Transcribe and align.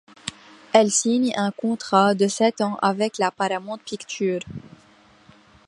Elle 0.73 0.89
signe 0.89 1.31
un 1.37 1.51
contrat 1.51 2.15
de 2.15 2.27
sept 2.27 2.61
ans 2.61 2.79
avec 2.81 3.19
la 3.19 3.29
Paramount 3.29 3.77
Pictures. 3.85 4.41